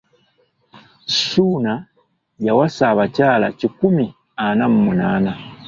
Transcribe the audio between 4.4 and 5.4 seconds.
ana mu munaana.